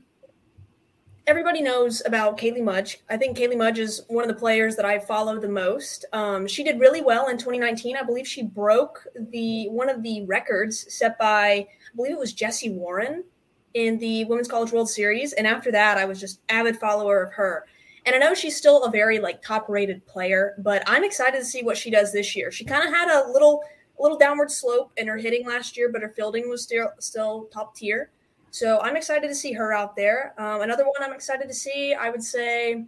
[1.29, 3.01] everybody knows about Kaley Mudge.
[3.07, 6.03] I think Kaley Mudge is one of the players that I follow the most.
[6.11, 7.95] Um, she did really well in 2019.
[7.95, 12.33] I believe she broke the one of the records set by I believe it was
[12.33, 13.23] Jesse Warren
[13.75, 15.33] in the Women's College World Series.
[15.33, 17.67] And after that, I was just avid follower of her.
[18.07, 21.45] And I know she's still a very like top rated player, but I'm excited to
[21.45, 22.51] see what she does this year.
[22.51, 23.61] She kind of had a little
[23.99, 27.49] a little downward slope in her hitting last year, but her fielding was still still
[27.53, 28.09] top tier.
[28.51, 30.33] So I'm excited to see her out there.
[30.38, 32.85] Um, another one I'm excited to see, I would say,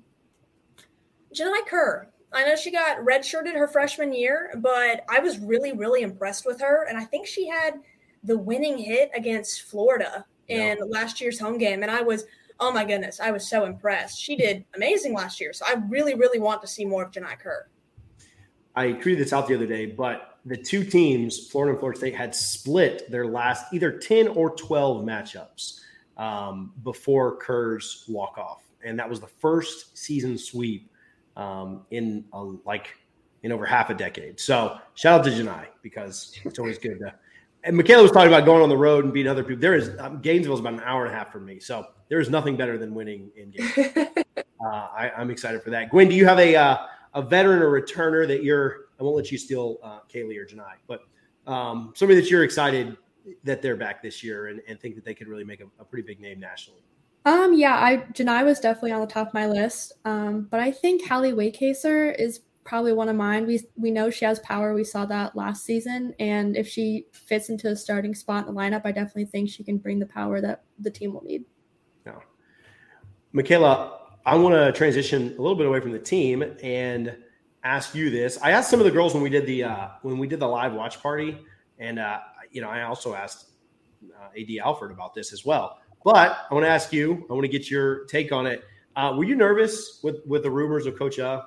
[1.34, 2.08] Jahni Kerr.
[2.34, 6.62] I know she got redshirted her freshman year, but I was really, really impressed with
[6.62, 6.88] her.
[6.88, 7.82] And I think she had
[8.24, 10.84] the winning hit against Florida in yeah.
[10.88, 11.84] last year's home game.
[11.84, 12.26] And I was,
[12.60, 14.20] oh my goodness, I was so impressed.
[14.20, 15.52] She did amazing last year.
[15.52, 17.68] So I really, really want to see more of Jahni Kerr.
[18.76, 22.16] I tweeted this out the other day, but the two teams, Florida and Florida State,
[22.16, 25.82] had split their last either 10 or 12 matchups
[26.18, 28.64] um, before Kerr's walk off.
[28.84, 30.92] And that was the first season sweep
[31.38, 32.96] um, in a, like
[33.44, 34.40] in over half a decade.
[34.40, 37.14] So shout out to Jahni because it's always good to.
[37.64, 39.62] And Michaela was talking about going on the road and beating other people.
[39.62, 42.20] There is um, Gainesville is about an hour and a half from me, so there
[42.20, 44.08] is nothing better than winning in Gainesville.
[44.38, 45.92] uh, I, am excited for that.
[45.92, 46.78] Gwen, do you have a uh,
[47.14, 50.76] a veteran or returner that you're I won't let you steal uh, Kaley or Jahni,
[50.88, 51.02] but
[51.48, 52.96] um, somebody that you're excited
[53.44, 55.84] that they're back this year and, and think that they could really make a, a,
[55.84, 56.82] pretty big name nationally.
[57.26, 59.94] Um, yeah, I Janai was definitely on the top of my list.
[60.06, 63.48] Um, but I think Hallie Wacaser is probably one of mine.
[63.48, 64.76] We we know she has power.
[64.76, 68.60] We saw that last season, and if she fits into a starting spot in the
[68.60, 71.46] lineup, I definitely think she can bring the power that the team will need.
[72.06, 72.20] Yeah,
[73.34, 77.16] Michaela, I want to transition a little bit away from the team and
[77.64, 78.38] ask you this.
[78.42, 80.48] I asked some of the girls when we did the uh, when we did the
[80.48, 81.38] live watch party,
[81.80, 82.20] and uh,
[82.52, 83.48] you know, I also asked
[84.04, 85.80] uh, Ad Alford about this as well.
[86.04, 87.26] But I want to ask you.
[87.30, 88.64] I want to get your take on it.
[88.96, 91.44] Uh, were you nervous with with the rumors of Coach uh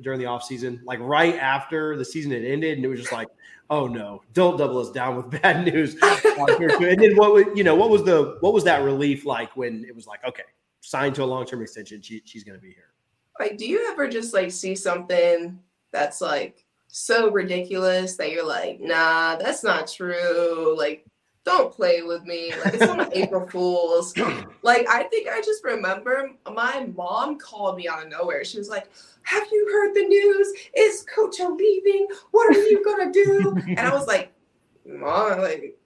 [0.00, 0.80] during the offseason?
[0.84, 3.28] Like right after the season had ended, and it was just like,
[3.70, 5.94] oh no, don't double us down with bad news.
[6.02, 9.84] and then what was you know what was the what was that relief like when
[9.84, 10.42] it was like okay,
[10.80, 12.90] signed to a long term extension, she, she's going to be here.
[13.38, 15.58] Like, do you ever just like see something
[15.92, 20.76] that's like so ridiculous that you're like, nah, that's not true.
[20.76, 21.04] Like,
[21.44, 22.52] don't play with me.
[22.64, 24.14] Like, it's not April Fool's.
[24.62, 28.44] Like, I think I just remember my mom called me out of nowhere.
[28.44, 28.90] She was like,
[29.22, 30.52] Have you heard the news?
[30.76, 32.08] Is Coach leaving?
[32.32, 33.56] What are you gonna do?
[33.68, 34.32] And I was like,
[34.86, 35.78] Mom, like,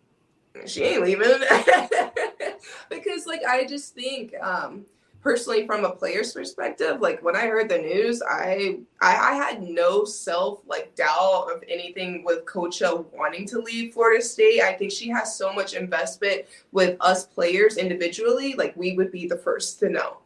[0.66, 1.28] she ain't leaving.
[2.88, 4.84] because like I just think um
[5.22, 9.62] personally from a player's perspective like when i heard the news i i, I had
[9.62, 14.62] no self like doubt of anything with coacha wanting to leave florida state.
[14.62, 19.26] I think she has so much investment with us players individually like we would be
[19.26, 20.18] the first to know.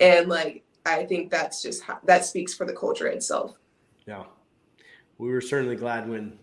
[0.00, 3.56] And like i think that's just how, that speaks for the culture itself.
[4.06, 4.24] Yeah.
[5.18, 6.38] We were certainly glad when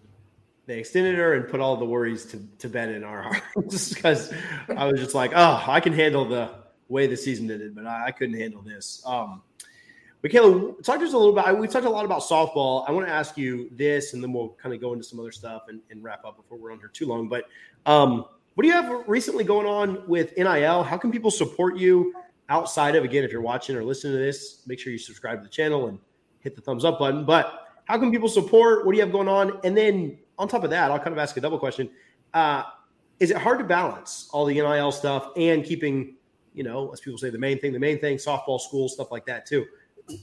[0.66, 4.34] they extended her and put all the worries to, to bed in our hearts because
[4.70, 6.61] I was just like, oh, I can handle the
[6.92, 9.02] way the season ended, but I, I couldn't handle this.
[9.06, 9.42] Um,
[10.24, 11.58] Michaela, talk to us a little bit.
[11.58, 12.88] We talked a lot about softball.
[12.88, 15.32] I want to ask you this, and then we'll kind of go into some other
[15.32, 17.28] stuff and, and wrap up before we're on here too long.
[17.28, 17.46] But
[17.88, 20.84] um, what do you have recently going on with NIL?
[20.84, 22.14] How can people support you
[22.50, 25.44] outside of, again, if you're watching or listening to this, make sure you subscribe to
[25.44, 25.98] the channel and
[26.42, 27.26] hit the thumbs up button.
[27.26, 28.86] But how can people support?
[28.86, 29.60] What do you have going on?
[29.64, 31.90] And then on top of that, I'll kind of ask a double question.
[32.34, 32.64] Uh,
[33.20, 36.16] is it hard to balance all the NIL stuff and keeping,
[36.54, 39.26] you know, as people say, the main thing, the main thing, softball, school, stuff like
[39.26, 39.66] that too?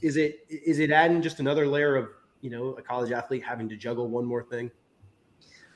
[0.02, 2.08] Is it is it adding just another layer of,
[2.40, 4.70] you know, a college athlete having to juggle one more thing?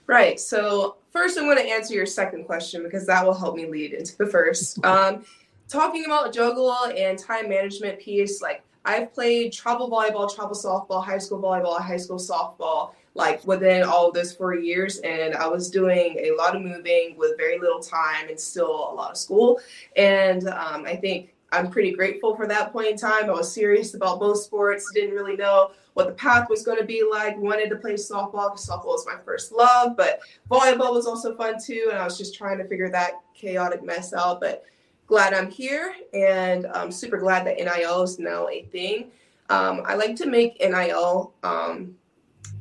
[0.06, 0.38] Right.
[0.38, 3.94] So first, I'm going to answer your second question because that will help me lead
[3.94, 4.78] into the first.
[4.84, 5.24] Um,
[5.68, 11.18] talking about juggle and time management piece, like I've played travel volleyball, travel softball, high
[11.18, 14.98] school volleyball, high school softball, like within all of this four years.
[14.98, 18.94] And I was doing a lot of moving with very little time and still a
[18.94, 19.60] lot of school.
[19.96, 23.28] And um, I think I'm pretty grateful for that point in time.
[23.28, 26.84] I was serious about both sports, didn't really know what the path was going to
[26.84, 27.36] be like.
[27.36, 30.20] Wanted to play softball because softball was my first love, but
[30.50, 31.88] volleyball was also fun too.
[31.90, 34.40] And I was just trying to figure that chaotic mess out.
[34.40, 34.64] But
[35.06, 39.10] glad I'm here and I'm super glad that NIL is now a thing.
[39.50, 41.94] Um, I like to make NIL um,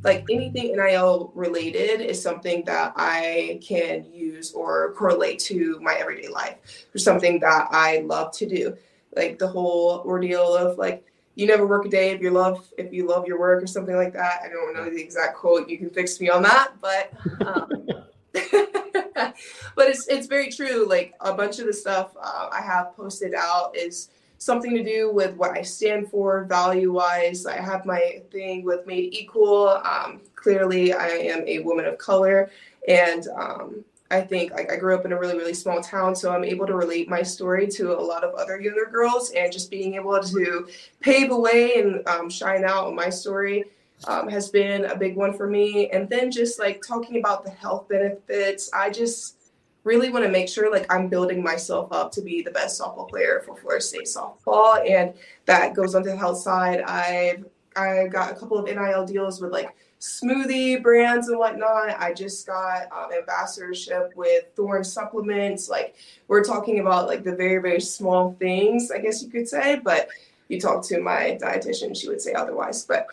[0.04, 6.28] like anything NIL related is something that I can use or correlate to my everyday
[6.28, 8.76] life or something that I love to do.
[9.15, 12.91] Like the whole ordeal of like you never work a day if you love if
[12.91, 14.41] you love your work or something like that.
[14.44, 15.70] I don't know the exact quote.
[15.70, 17.12] You can fix me on that, but
[17.46, 17.88] um,
[18.34, 20.88] but it's it's very true.
[20.88, 24.10] Like a bunch of the stuff uh, I have posted out is
[24.41, 27.45] something to do with what I stand for value wise.
[27.45, 29.69] I have my thing with Made Equal.
[29.69, 32.49] Um, clearly, I am a woman of color,
[32.88, 36.34] and um, I think like I grew up in a really really small town, so
[36.34, 39.69] I'm able to relate my story to a lot of other younger girls, and just
[39.69, 40.67] being able to
[41.01, 43.65] pave a way and um, shine out my story.
[44.08, 45.88] Um, has been a big one for me.
[45.91, 49.36] And then just like talking about the health benefits, I just
[49.84, 53.10] really want to make sure like I'm building myself up to be the best softball
[53.10, 55.13] player for Florida State softball, and
[55.46, 56.82] that goes on to the health side.
[56.82, 62.00] I've I got a couple of NIL deals with like smoothie brands and whatnot.
[62.00, 65.70] I just got um, ambassadorship with Thorne supplements.
[65.70, 65.96] Like
[66.28, 69.80] we're talking about like the very very small things, I guess you could say.
[69.84, 70.10] But
[70.48, 72.84] you talk to my dietitian, she would say otherwise.
[72.84, 73.08] But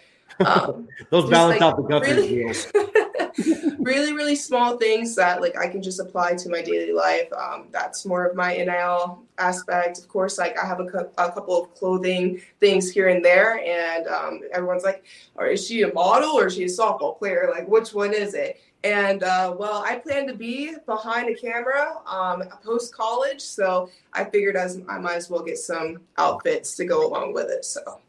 [0.45, 2.67] um, those balance like, out the guthrie really, deals.
[3.79, 7.33] really, really small things that like I can just apply to my daily life.
[7.33, 9.99] Um, that's more of my NIL aspect.
[9.99, 10.85] Of course, like I have a,
[11.19, 15.83] a couple of clothing things here and there, and um, everyone's like, "Or is she
[15.83, 17.49] a model or is she a softball player?
[17.51, 21.99] Like, which one is it?" And uh, well, I plan to be behind a camera
[22.07, 26.85] um, post college, so I figured as I might as well get some outfits to
[26.85, 27.65] go along with it.
[27.65, 28.01] So.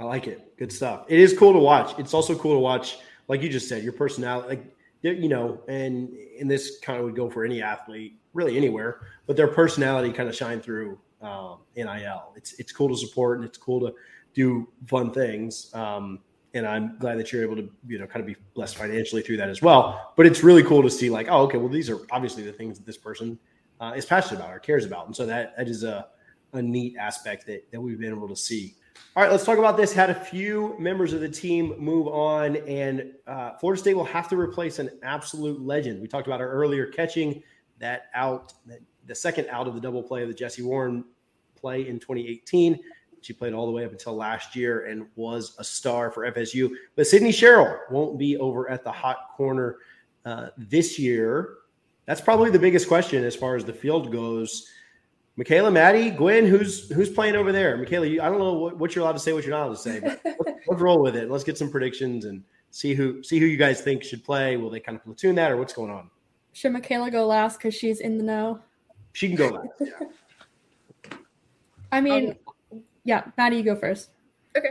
[0.00, 0.56] I like it.
[0.56, 1.04] Good stuff.
[1.06, 1.96] It is cool to watch.
[1.96, 2.98] It's also cool to watch
[3.32, 7.16] like you just said, your personality, like you know, and and this kind of would
[7.16, 12.34] go for any athlete, really anywhere, but their personality kind of shine through um, NIL.
[12.36, 13.94] It's it's cool to support and it's cool to
[14.34, 15.74] do fun things.
[15.74, 16.18] Um,
[16.52, 19.38] and I'm glad that you're able to, you know, kind of be blessed financially through
[19.38, 20.12] that as well.
[20.14, 22.76] But it's really cool to see, like, oh, okay, well, these are obviously the things
[22.76, 23.38] that this person
[23.80, 26.08] uh, is passionate about or cares about, and so that that is a
[26.52, 28.74] a neat aspect that that we've been able to see
[29.14, 29.92] all right, let's talk about this.
[29.92, 34.26] Had a few members of the team move on, and uh, Florida State will have
[34.30, 36.00] to replace an absolute legend.
[36.00, 37.42] We talked about her earlier catching
[37.78, 38.54] that out,
[39.06, 41.04] the second out of the double play of the Jesse Warren
[41.54, 42.80] play in 2018.
[43.20, 46.70] She played all the way up until last year and was a star for FSU.
[46.96, 49.76] But Sydney Sherrill won't be over at the hot corner
[50.24, 51.56] uh, this year.
[52.06, 54.68] That's probably the biggest question as far as the field goes.
[55.36, 57.76] Michaela, Maddie, Gwen, who's who's playing over there?
[57.78, 59.76] Michaela, you, I don't know what, what, you're allowed to say, what you're not allowed
[59.76, 61.30] to say, but let's, let's, roll with it.
[61.30, 64.58] Let's get some predictions and see who see who you guys think should play.
[64.58, 66.10] Will they kind of platoon that, or what's going on?
[66.52, 68.60] Should Michaela go last because she's in the know?
[69.14, 69.68] She can go last.
[69.80, 71.18] Yeah.
[71.90, 72.36] I mean,
[72.72, 74.10] um, yeah, Maddie, you go first.
[74.56, 74.70] Okay.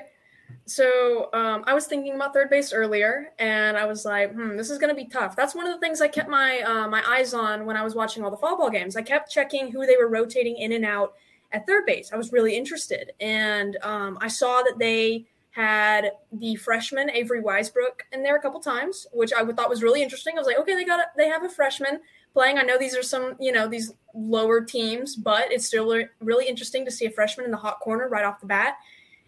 [0.65, 4.69] So um, I was thinking about third base earlier, and I was like, "Hmm, this
[4.69, 7.03] is going to be tough." That's one of the things I kept my uh, my
[7.07, 8.95] eyes on when I was watching all the fall ball games.
[8.95, 11.13] I kept checking who they were rotating in and out,
[11.51, 12.11] at third base.
[12.13, 18.01] I was really interested, and um, I saw that they had the freshman Avery Weisbrook
[18.13, 20.37] in there a couple times, which I thought was really interesting.
[20.37, 21.99] I was like, okay, they got a, they have a freshman
[22.33, 22.57] playing.
[22.57, 26.85] I know these are some you know these lower teams, but it's still really interesting
[26.85, 28.75] to see a freshman in the hot corner right off the bat.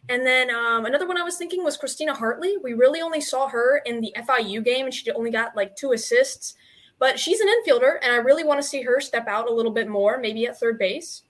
[0.09, 2.57] And then um, another one I was thinking was Christina Hartley.
[2.61, 5.93] We really only saw her in the FIU game, and she only got like two
[5.93, 6.55] assists.
[6.99, 9.71] But she's an infielder, and I really want to see her step out a little
[9.71, 11.23] bit more, maybe at third base.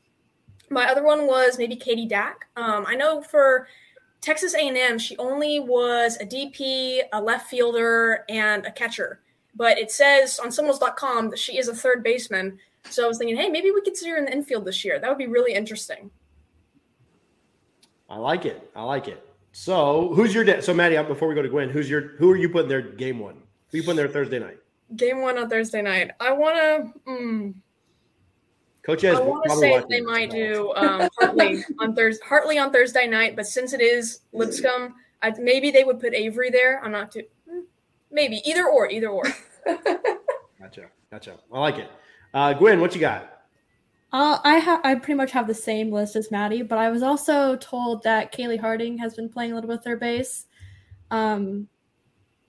[0.69, 2.47] My other one was maybe Katie Dack.
[2.55, 3.67] Um, I know for
[4.21, 9.19] Texas A&M, she only was a DP, a left fielder, and a catcher.
[9.55, 12.57] But it says on Seminoles.com that she is a third baseman.
[12.89, 14.99] So I was thinking, hey, maybe we could see her in the infield this year.
[14.99, 16.09] That would be really interesting.
[18.13, 18.69] I like it.
[18.75, 19.27] I like it.
[19.53, 22.47] So who's your So Maddy, before we go to Gwyn, who's your who are you
[22.47, 23.33] putting there game one?
[23.33, 24.57] Who are you putting there Thursday night?
[24.95, 26.11] Game one on Thursday night.
[26.19, 27.09] I want to.
[27.09, 27.55] Mm,
[28.83, 29.17] Coach has.
[29.17, 32.23] I want to say they might do um, Hartley on Thursday.
[32.23, 36.51] Hartley on Thursday night, but since it is Lipscomb, I, maybe they would put Avery
[36.51, 36.83] there.
[36.83, 37.23] I'm not too.
[37.49, 37.61] Hmm,
[38.11, 39.23] maybe either or, either or.
[40.59, 41.39] gotcha, gotcha.
[41.51, 41.89] I like it.
[42.31, 43.32] Uh, Gwyn, what you got?
[44.13, 47.01] Uh, I have I pretty much have the same list as Maddy, but I was
[47.01, 50.45] also told that Kaley Harding has been playing a little bit third base.
[51.09, 51.67] Um,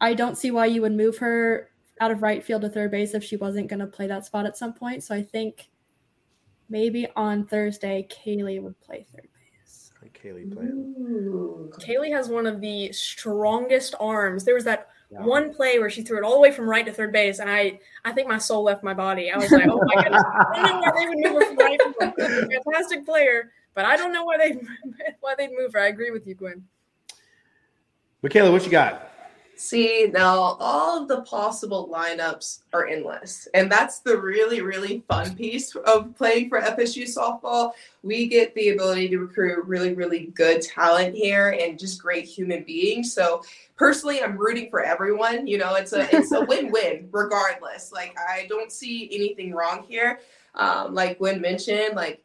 [0.01, 3.15] I don't see why you would move her out of right field to third base
[3.15, 5.03] if she wasn't going to play that spot at some point.
[5.03, 5.71] So I think
[6.69, 9.91] maybe on Thursday Kaley would play third base.
[10.13, 11.71] Kaley playing.
[11.79, 14.45] Kaley has one of the strongest arms.
[14.45, 15.23] There was that yeah.
[15.23, 17.51] one play where she threw it all the way from right to third base, and
[17.51, 19.31] I I think my soul left my body.
[19.31, 21.57] I was like, oh my goodness, I don't know why they would move her from
[21.57, 24.61] right to fantastic player, but I don't know why they
[25.21, 25.81] why they'd move her.
[25.81, 26.65] I agree with you, Gwyn.
[28.23, 29.14] Michaela, what you got?
[29.57, 33.47] See, now all of the possible lineups are endless.
[33.55, 37.73] And that's the really, really fun piece of playing for FSU softball.
[38.03, 42.65] We get the ability to recruit really, really good talent here and just great human
[42.65, 43.13] beings.
[43.13, 43.43] So
[43.77, 45.47] personally, I'm rooting for everyone.
[45.47, 47.93] You know, it's a it's a win-win regardless.
[47.93, 50.21] Like I don't see anything wrong here.
[50.57, 52.25] Um, like Gwyn mentioned, like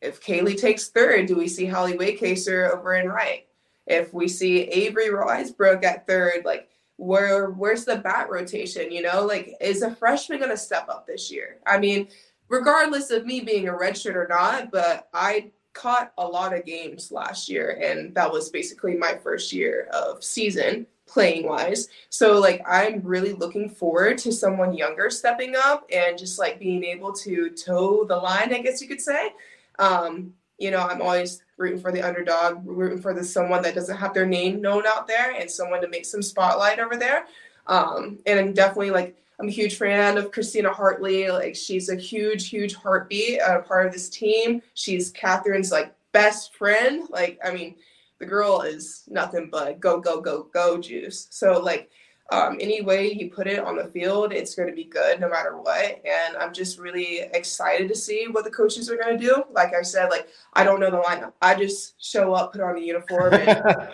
[0.00, 3.46] if Kaley takes third, do we see Hallie Wacaser over in right?
[3.86, 8.90] If we see Avery Weisbrook at third, like where where's the bat rotation?
[8.90, 11.58] You know, like is a freshman gonna step up this year?
[11.66, 12.08] I mean,
[12.48, 17.12] regardless of me being a redshirt or not, but I caught a lot of games
[17.12, 21.88] last year, and that was basically my first year of season playing wise.
[22.10, 26.84] So like I'm really looking forward to someone younger stepping up and just like being
[26.84, 29.32] able to toe the line, I guess you could say.
[29.78, 33.96] Um, you know, I'm always rooting for the underdog, rooting for the someone that doesn't
[33.96, 37.26] have their name known out there and someone to make some spotlight over there.
[37.66, 41.28] Um, and I'm definitely like I'm a huge fan of Christina Hartley.
[41.30, 44.62] Like she's a huge, huge heartbeat, a part of this team.
[44.74, 47.08] She's Kathryn's like best friend.
[47.10, 47.76] Like I mean,
[48.18, 51.28] the girl is nothing but go, go, go, go juice.
[51.30, 51.90] So like
[52.30, 55.28] um, any way you put it on the field, it's going to be good no
[55.28, 56.02] matter what.
[56.04, 59.44] And I'm just really excited to see what the coaches are going to do.
[59.52, 61.34] Like I said, like I don't know the lineup.
[61.40, 63.90] I just show up, put on the uniform, and,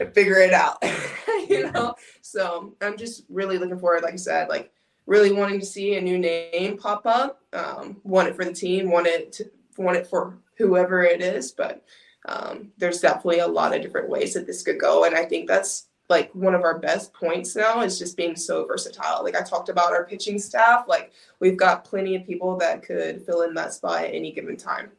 [0.00, 0.82] and figure it out.
[1.48, 1.94] you know.
[2.20, 4.02] So I'm just really looking forward.
[4.02, 4.72] Like I said, like
[5.06, 7.42] really wanting to see a new name pop up.
[7.52, 8.90] Um, want it for the team.
[8.90, 11.52] Want it to want it for whoever it is.
[11.52, 11.84] But
[12.26, 15.46] um, there's definitely a lot of different ways that this could go, and I think
[15.46, 19.22] that's like one of our best points now is just being so versatile.
[19.22, 23.24] Like I talked about our pitching staff, like we've got plenty of people that could
[23.26, 24.90] fill in that spot at any given time.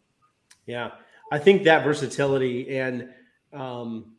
[0.65, 0.91] Yeah.
[1.32, 3.10] I think that versatility and
[3.54, 4.13] um,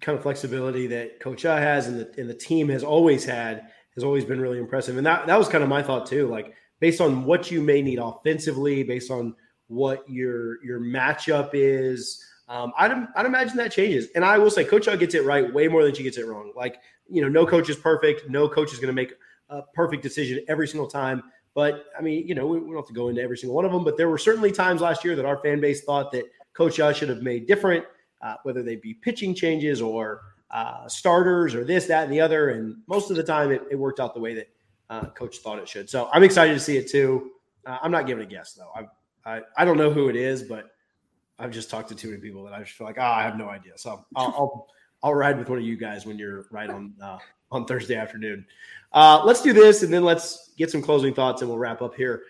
[0.00, 4.04] kind of flexibility that Coacha has and the, and the team has always had has
[4.04, 4.96] always been really impressive.
[4.98, 6.28] And that, that was kind of my thought too.
[6.28, 9.34] Like based on what you may need offensively, based on
[9.68, 14.08] what your your matchup is, um, I'd, I'd imagine that changes.
[14.14, 16.26] And I will say, Coach O gets it right way more than she gets it
[16.26, 16.52] wrong.
[16.54, 18.28] Like, you know, no coach is perfect.
[18.28, 19.14] No coach is going to make
[19.48, 21.22] a perfect decision every single time.
[21.54, 23.64] But I mean, you know, we, we, don't have to go into every single one
[23.64, 23.82] of them.
[23.82, 26.92] But there were certainly times last year that our fan base thought that Coach O
[26.92, 27.84] should have made different,
[28.22, 32.50] uh, whether they be pitching changes or uh, starters or this, that, and the other.
[32.50, 34.48] And most of the time, it, it worked out the way that
[34.90, 35.90] uh, Coach thought it should.
[35.90, 37.32] So I'm excited to see it too.
[37.64, 38.70] Uh, I'm not giving a guess though.
[38.74, 40.70] I, I I don't know who it is, but
[41.38, 43.36] I've just talked to too many people that I just feel like, oh, I have
[43.36, 43.72] no idea.
[43.76, 44.68] So I'll, I'll,
[45.02, 47.18] I'll ride with one of you guys when you're right on uh,
[47.50, 48.46] on Thursday afternoon.
[48.92, 51.94] Uh, let's do this, and then let's get some closing thoughts, and we'll wrap up
[51.94, 52.22] here.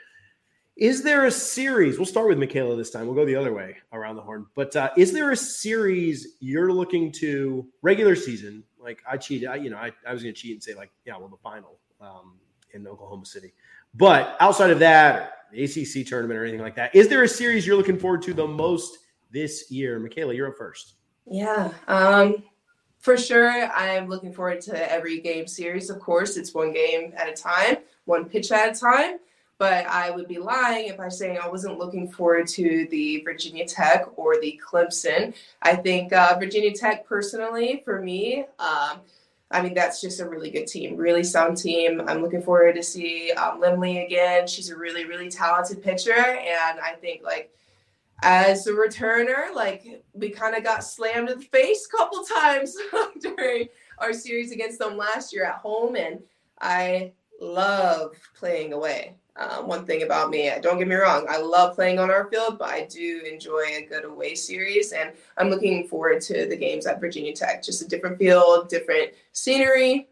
[0.76, 1.96] Is there a series?
[1.96, 3.06] We'll start with Michaela this time.
[3.06, 4.46] We'll go the other way around the horn.
[4.54, 8.62] But uh, is there a series you're looking to regular season?
[8.78, 10.90] Like I cheated, I, you know, I, I was going to cheat and say like,
[11.06, 12.34] yeah, well, the final um,
[12.74, 13.54] in Oklahoma City.
[13.94, 16.94] But outside of that, the ACC tournament or anything like that.
[16.94, 18.98] Is there a series you're looking forward to the most
[19.30, 19.98] this year?
[19.98, 20.94] Michaela, you're up first.
[21.26, 22.42] Yeah, um,
[22.98, 23.68] for sure.
[23.72, 25.90] I'm looking forward to every game series.
[25.90, 29.18] Of course, it's one game at a time, one pitch at a time.
[29.58, 33.66] But I would be lying if I say I wasn't looking forward to the Virginia
[33.66, 35.34] Tech or the Clemson.
[35.62, 39.00] I think uh, Virginia Tech, personally, for me, um,
[39.50, 42.02] I mean, that's just a really good team, really sound team.
[42.06, 44.46] I'm looking forward to see um, Lemley again.
[44.46, 46.16] She's a really, really talented pitcher.
[46.16, 47.52] And I think, like,
[48.22, 52.76] as a returner, like, we kind of got slammed in the face a couple times
[53.20, 53.68] during
[53.98, 55.94] our series against them last year at home.
[55.94, 56.22] And
[56.60, 59.14] I love playing away.
[59.38, 62.58] Um, one thing about me, don't get me wrong, I love playing on our field,
[62.58, 64.92] but I do enjoy a good away series.
[64.92, 67.62] And I'm looking forward to the games at Virginia Tech.
[67.62, 70.08] Just a different field, different scenery.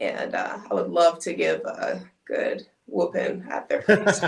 [0.00, 4.22] And uh, I would love to give a good whooping at their face.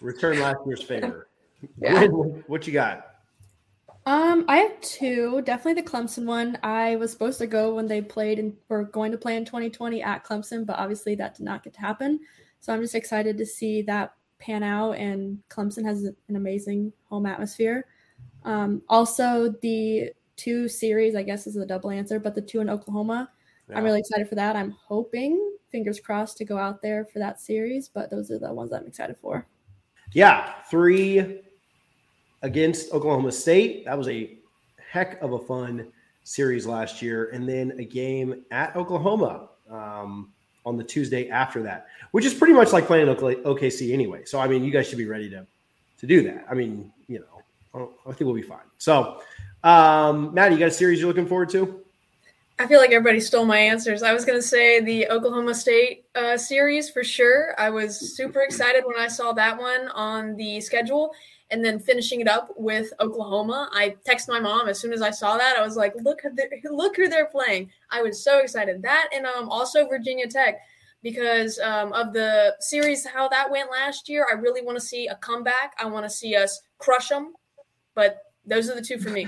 [0.00, 1.28] Return last year's favor.
[1.78, 2.08] Yeah.
[2.48, 3.12] what you got?
[4.04, 5.42] Um, I have two.
[5.42, 6.58] Definitely the Clemson one.
[6.64, 10.02] I was supposed to go when they played and were going to play in 2020
[10.02, 12.18] at Clemson, but obviously that did not get to happen.
[12.62, 14.92] So I'm just excited to see that pan out.
[14.92, 17.86] And Clemson has an amazing home atmosphere.
[18.44, 22.70] Um, also, the two series, I guess, is a double answer, but the two in
[22.70, 23.30] Oklahoma,
[23.68, 23.76] yeah.
[23.76, 24.54] I'm really excited for that.
[24.54, 27.88] I'm hoping, fingers crossed, to go out there for that series.
[27.88, 29.44] But those are the ones I'm excited for.
[30.12, 31.40] Yeah, three
[32.42, 33.86] against Oklahoma State.
[33.86, 34.38] That was a
[34.90, 35.92] heck of a fun
[36.22, 39.48] series last year, and then a game at Oklahoma.
[39.68, 40.32] Um,
[40.72, 44.24] on the Tuesday after that, which is pretty much like playing OKC anyway.
[44.24, 45.46] So I mean, you guys should be ready to
[45.98, 46.46] to do that.
[46.50, 48.66] I mean, you know, I think we'll be fine.
[48.78, 49.20] So,
[49.62, 51.81] um, Maddy, you got a series you're looking forward to?
[52.62, 54.04] I feel like everybody stole my answers.
[54.04, 57.56] I was going to say the Oklahoma State uh, series for sure.
[57.58, 61.12] I was super excited when I saw that one on the schedule,
[61.50, 63.68] and then finishing it up with Oklahoma.
[63.72, 65.56] I texted my mom as soon as I saw that.
[65.58, 66.22] I was like, "Look,
[66.70, 68.80] look who they're playing!" I was so excited.
[68.80, 70.60] That and um, also Virginia Tech
[71.02, 74.24] because um, of the series how that went last year.
[74.30, 75.74] I really want to see a comeback.
[75.80, 77.32] I want to see us crush them.
[77.96, 79.26] But those are the two for me.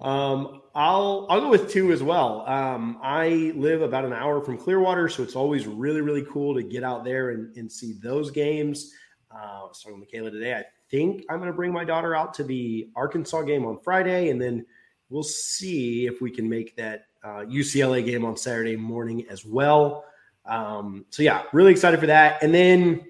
[0.00, 2.46] Um, I'll I'll go with two as well.
[2.46, 6.62] Um, I live about an hour from Clearwater, so it's always really really cool to
[6.62, 8.92] get out there and, and see those games.
[9.30, 10.54] Uh, I was talking with Michaela today.
[10.54, 14.30] I think I'm going to bring my daughter out to the Arkansas game on Friday,
[14.30, 14.64] and then
[15.10, 20.04] we'll see if we can make that uh, UCLA game on Saturday morning as well.
[20.46, 22.42] Um, so yeah, really excited for that.
[22.42, 23.04] And then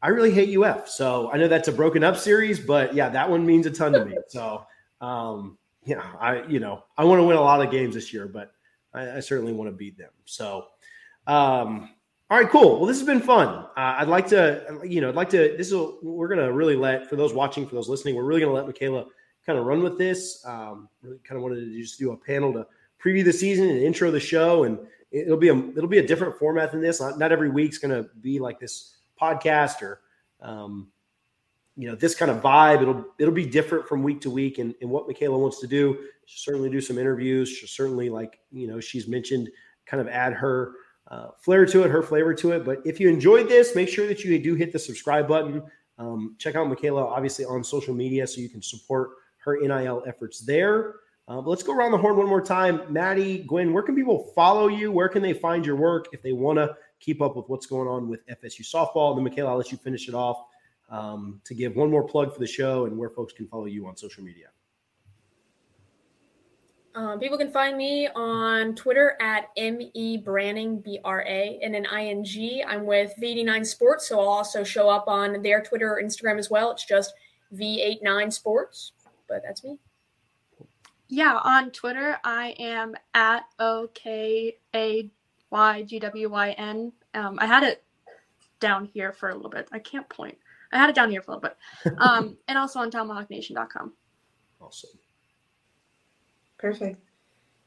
[0.00, 3.28] I really hate UF, so I know that's a broken up series, but yeah, that
[3.28, 4.16] one means a ton to me.
[4.28, 4.64] So
[5.00, 8.26] um, yeah, I you know I want to win a lot of games this year,
[8.26, 8.52] but
[8.94, 10.10] I, I certainly want to beat them.
[10.24, 10.66] So.
[11.26, 11.90] Um,
[12.32, 12.78] all right, cool.
[12.78, 13.48] Well, this has been fun.
[13.48, 15.54] Uh, I'd like to, you know, I'd like to.
[15.58, 18.54] This is we're gonna really let for those watching, for those listening, we're really gonna
[18.54, 19.04] let Michaela
[19.44, 20.42] kind of run with this.
[20.46, 22.66] Um, really kind of wanted to just do a panel to
[23.04, 24.78] preview the season and intro the show, and
[25.10, 27.02] it'll be a it'll be a different format than this.
[27.02, 30.00] Not, not every week's gonna be like this podcast or,
[30.40, 30.88] um,
[31.76, 32.82] you know, this kind of vibe.
[32.82, 35.98] It'll it'll be different from week to week, and, and what Michaela wants to do.
[36.26, 37.48] She'll certainly do some interviews.
[37.48, 39.48] She'll certainly, like you know, she's mentioned,
[39.86, 40.74] kind of add her
[41.08, 42.64] uh, flair to it, her flavor to it.
[42.64, 45.62] But if you enjoyed this, make sure that you do hit the subscribe button.
[45.98, 49.10] Um, check out Michaela, obviously, on social media so you can support
[49.44, 50.96] her NIL efforts there.
[51.28, 52.82] Uh, but let's go around the horn one more time.
[52.88, 54.90] Maddy, Gwyn, where can people follow you?
[54.90, 57.88] Where can they find your work if they want to keep up with what's going
[57.88, 59.10] on with FSU softball?
[59.10, 60.44] And then, Michaela, I'll let you finish it off
[60.92, 63.86] um, to give one more plug for the show and where folks can follow you
[63.86, 64.48] on social media.
[66.94, 71.86] Um, people can find me on Twitter at me Branning B R A and an
[71.86, 72.62] I N G.
[72.62, 76.50] I'm with V89 Sports, so I'll also show up on their Twitter or Instagram as
[76.50, 76.70] well.
[76.70, 77.14] It's just
[77.54, 78.92] V89 Sports,
[79.26, 79.78] but that's me.
[81.08, 85.10] Yeah, on Twitter I am at O K A
[85.50, 86.92] Y G W Y N.
[87.14, 87.82] Um, I had it
[88.60, 89.66] down here for a little bit.
[89.72, 90.36] I can't point.
[90.72, 91.98] I had it down here for a little bit.
[91.98, 93.92] Um, and also on tomahawknation.com.
[94.60, 94.90] Awesome.
[96.58, 97.00] Perfect.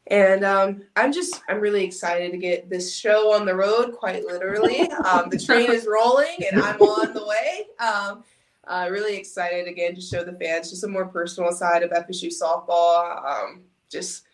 [0.07, 4.23] And um, I'm just, I'm really excited to get this show on the road, quite
[4.23, 4.81] literally.
[4.91, 7.65] Um, the train is rolling and I'm on the way.
[7.79, 8.23] Um,
[8.67, 12.31] uh, really excited again to show the fans just a more personal side of FSU
[12.31, 13.25] softball.
[13.25, 14.25] Um, just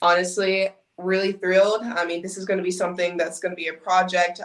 [0.00, 1.82] honestly, really thrilled.
[1.82, 4.40] I mean, this is going to be something that's going to be a project.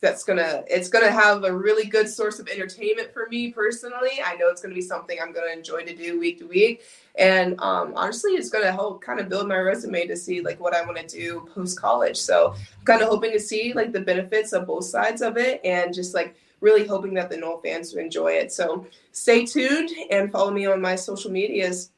[0.00, 4.12] That's gonna it's gonna have a really good source of entertainment for me personally.
[4.24, 6.82] I know it's gonna be something I'm gonna enjoy to do week to week,
[7.16, 10.74] and um, honestly, it's gonna help kind of build my resume to see like what
[10.74, 12.16] I want to do post college.
[12.16, 15.60] So, I'm kind of hoping to see like the benefits of both sides of it,
[15.64, 18.52] and just like really hoping that the Nole fans enjoy it.
[18.52, 21.90] So stay tuned and follow me on my social medias.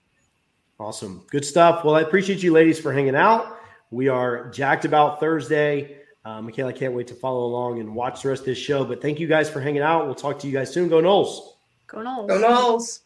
[0.79, 1.25] Awesome.
[1.31, 1.85] Good stuff.
[1.85, 3.59] Well, I appreciate you ladies for hanging out.
[3.91, 5.99] We are jacked about Thursday.
[6.25, 8.85] Uh, Michaela can't wait to follow along and watch the rest of this show.
[8.85, 10.07] But thank you guys for hanging out.
[10.07, 10.89] We'll talk to you guys soon.
[10.89, 11.55] Go Noles.
[11.87, 12.29] Go Noles.
[12.29, 13.01] Go Noles.